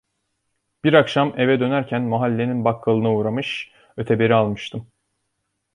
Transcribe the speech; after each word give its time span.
Bir 0.83 0.93
akşam 0.93 1.39
eve 1.39 1.59
dönerken 1.59 2.01
mahallenin 2.01 2.65
bakkalına 2.65 3.13
uğramış, 3.13 3.71
öteberi 3.97 4.35
almıştım. 4.35 4.87